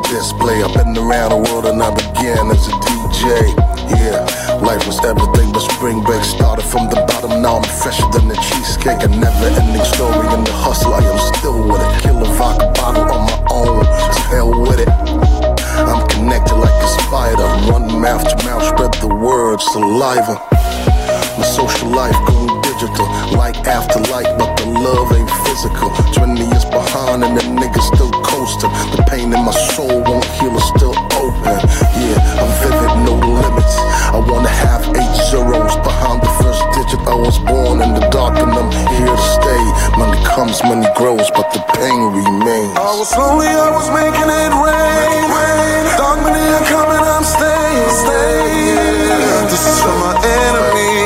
[0.10, 0.64] display.
[0.64, 3.54] I've been around the world and I began as a DJ.
[3.92, 4.24] Yeah,
[4.64, 6.24] life was everything but spring break.
[6.24, 9.04] Started from the bottom, now I'm fresher than the cheesecake.
[9.04, 10.94] A never ending story in the hustle.
[10.94, 11.92] I am still with it.
[12.04, 13.84] Kill a vodka bottle on my own.
[13.84, 14.90] To hell with it.
[14.90, 17.48] I'm connected like a spider.
[17.72, 20.36] Run mouth to mouth, spread the word, saliva.
[21.38, 25.90] My social life going digital, like after like, but the love ain't physical.
[26.14, 28.70] 20 years behind and the nigga still coasting.
[28.94, 31.58] The pain in my soul won't heal, it's still open.
[31.98, 33.76] Yeah, I'm vivid, no limits.
[34.14, 37.02] I wanna have eight zeros behind the first digit.
[37.08, 39.64] I was born in the dark and I'm here to stay.
[39.98, 42.78] Money comes, money grows, but the pain remains.
[42.78, 45.26] I was lonely, I was making it rain.
[45.98, 49.50] Dog man, they're coming, I'm staying, staying.
[49.50, 50.97] This is for my enemies,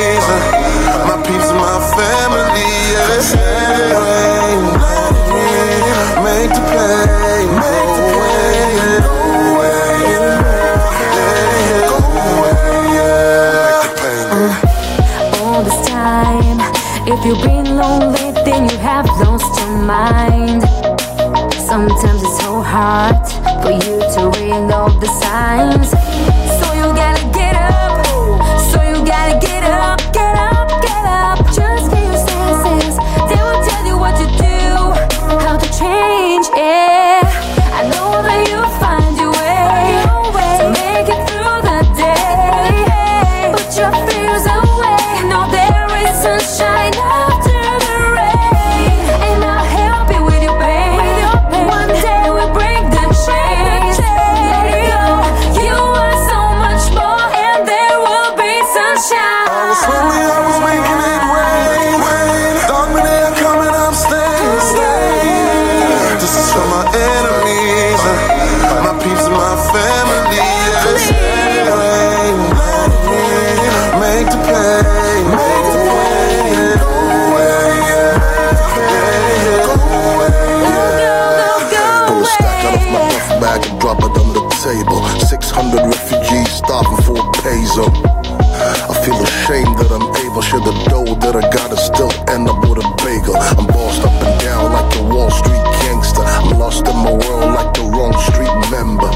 [22.92, 25.81] it's so hard for you to read all the signs.
[87.52, 87.84] Peso.
[88.88, 90.42] I feel ashamed that I'm able.
[90.42, 93.36] Share the dough that I got and still end up with a bagel.
[93.36, 96.24] I'm bossed up and down like a Wall Street gangster.
[96.24, 99.12] I'm lost in my world like the wrong street member.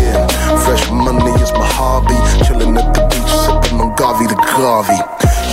[0.00, 0.24] Yeah,
[0.64, 2.16] fresh money is my hobby.
[2.48, 4.98] Chilling at the beach, sipping on Gavi to Gavi.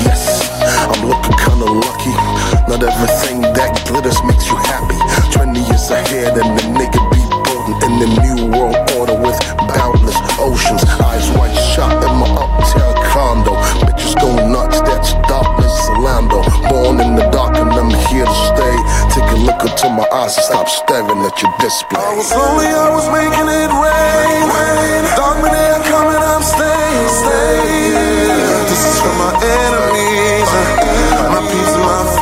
[0.08, 2.16] Yes, I'm looking kinda lucky.
[2.72, 5.00] Not everything that glitters makes you happy.
[5.36, 8.83] 20 years ahead and the nigga be boarding in the new world
[19.84, 22.00] into my eyes stop staring at your display.
[22.00, 24.44] I was lonely, I was making it rain.
[24.48, 25.04] rain.
[25.04, 28.68] Man, they're coming, I'm staying, staying.
[28.70, 30.50] This is for my enemies,
[31.32, 32.13] my peeps and my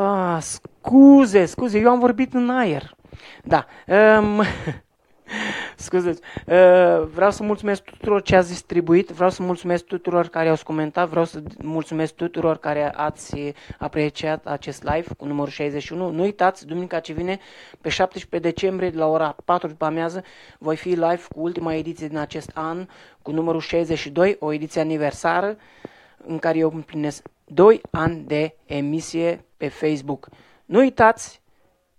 [0.00, 2.94] Ah, scuze, scuze, eu am vorbit în aer.
[3.44, 3.66] Da.
[4.18, 4.42] Um,
[5.76, 6.20] Scuzeți.
[6.46, 11.08] Uh, vreau să mulțumesc tuturor ce ați distribuit, vreau să mulțumesc tuturor care au comentat,
[11.08, 16.10] vreau să mulțumesc tuturor care ați apreciat acest live cu numărul 61.
[16.10, 17.38] Nu uitați, duminica ce vine,
[17.80, 20.24] pe 17 decembrie, la ora 4 după amiază,
[20.58, 22.86] voi fi live cu ultima ediție din acest an,
[23.22, 25.56] cu numărul 62, o ediție aniversară,
[26.26, 30.28] în care eu împlinesc 2 ani de emisie pe Facebook.
[30.64, 31.42] Nu uitați,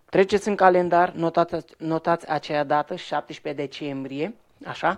[0.10, 4.98] Treceți în calendar, notați, notați aceea dată, 17 decembrie, așa,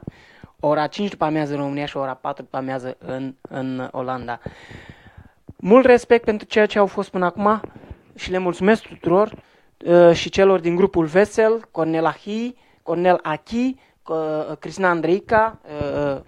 [0.60, 4.40] ora 5 după amiază în România și ora 4 după amiază în, în Olanda.
[5.58, 7.62] Mult respect pentru ceea ce au fost până acum
[8.16, 9.34] și le mulțumesc tuturor
[9.86, 13.76] uh, și celor din grupul Vesel, Cornel Ahi, Cornel Achi,
[14.08, 16.22] uh, Cristina Andreica, uh,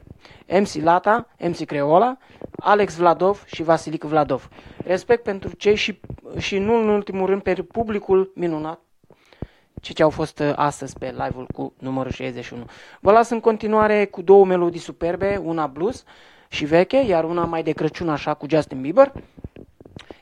[0.47, 2.17] MC Lata, MC Creola,
[2.59, 4.49] Alex Vladov și Vasilic Vladov.
[4.85, 5.99] Respect pentru cei și,
[6.37, 8.79] și nu în ultimul rând pentru publicul minunat
[9.83, 12.65] ce ce au fost uh, astăzi pe live-ul cu numărul 61.
[12.99, 16.03] Vă las în continuare cu două melodii superbe, una blues
[16.47, 19.11] și veche, iar una mai de Crăciun așa cu Justin Bieber.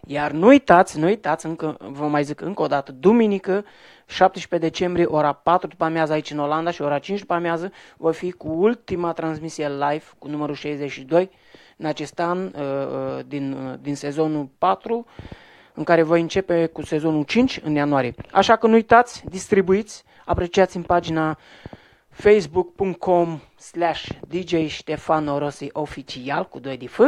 [0.08, 3.66] Iar nu uitați, nu uitați, încă, vă mai zic încă o dată, duminică,
[4.06, 8.14] 17 decembrie, ora 4 după amiază aici în Olanda și ora 5 după amiază, voi
[8.14, 11.30] fi cu ultima transmisie live cu numărul 62
[11.78, 15.06] în acest an uh, uh, din, uh, din sezonul 4
[15.74, 18.14] în care voi începe cu sezonul 5 în ianuarie.
[18.32, 21.38] Așa că nu uitați, distribuiți, apreciați în pagina
[22.10, 27.00] facebook.com slash DJ Ștefano Rossi oficial cu 2 de F.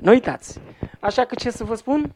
[0.00, 0.60] Nu uitați.
[1.00, 2.14] Așa că ce să vă spun?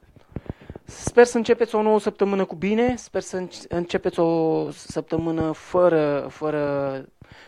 [0.84, 7.04] Sper să începeți o nouă săptămână cu bine, sper să începeți o săptămână fără, fără,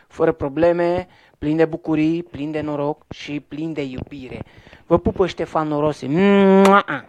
[0.09, 4.43] fără probleme, plin de bucurii, plin de noroc și plin de iubire.
[4.87, 6.07] Vă pupă Ștefan Rossi.
[6.07, 7.09] Mua!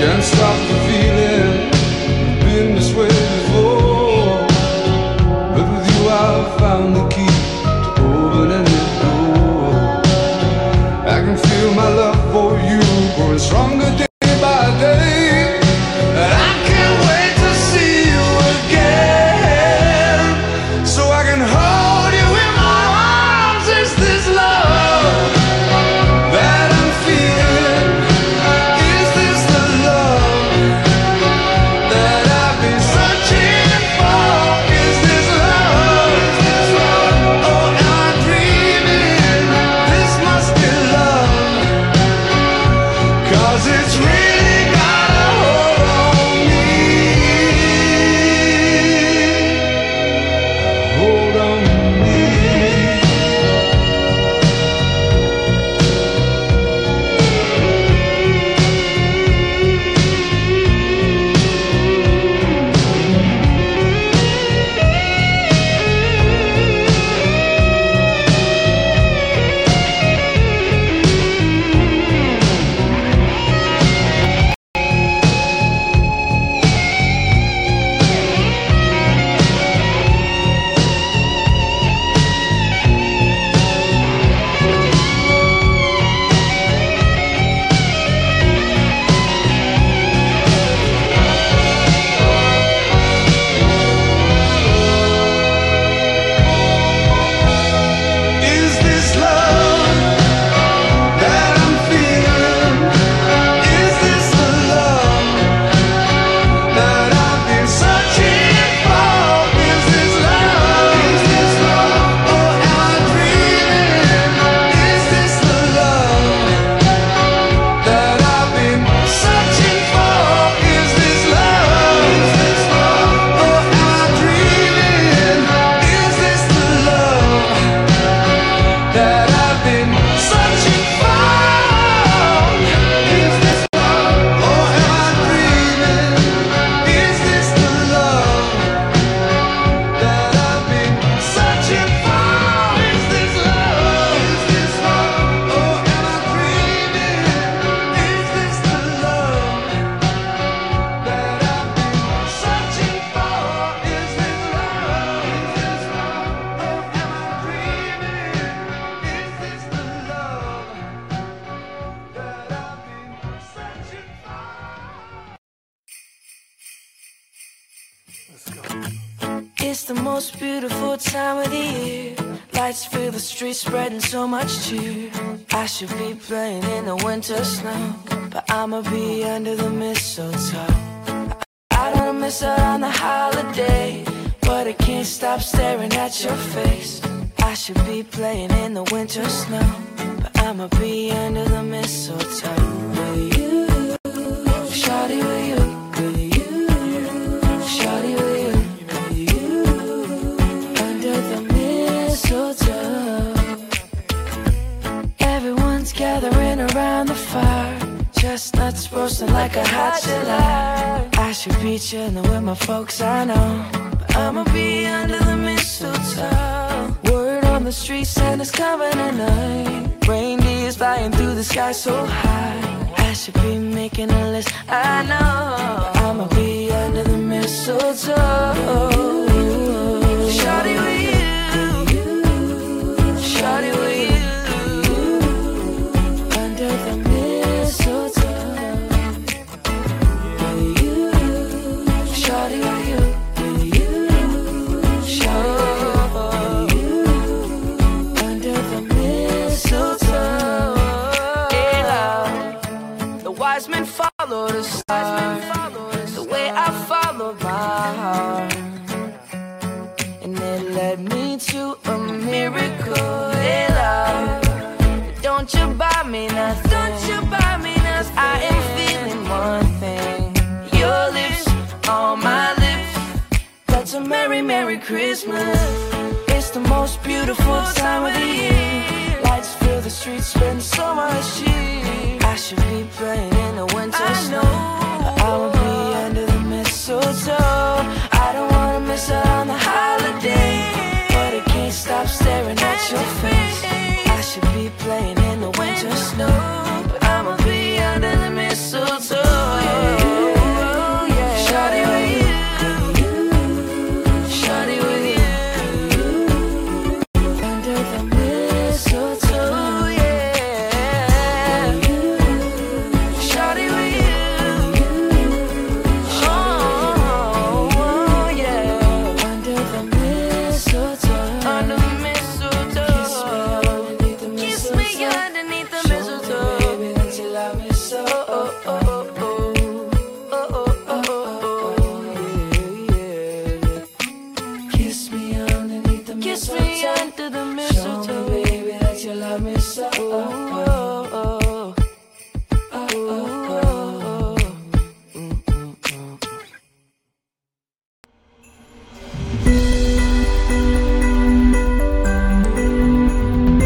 [0.00, 0.49] can't stop.